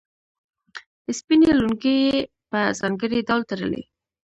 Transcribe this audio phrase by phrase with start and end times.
[1.19, 2.17] سپینې لونګۍ یې
[2.49, 3.83] په ځانګړي ډول تړلې.